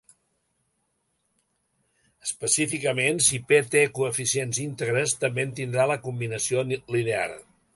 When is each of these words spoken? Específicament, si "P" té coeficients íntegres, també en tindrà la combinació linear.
Específicament, 2.27 3.21
si 3.27 3.41
"P" 3.51 3.59
té 3.75 3.83
coeficients 3.99 4.63
íntegres, 4.67 5.15
també 5.25 5.47
en 5.49 5.53
tindrà 5.61 5.87
la 5.93 5.99
combinació 6.09 6.69
linear. 6.77 7.29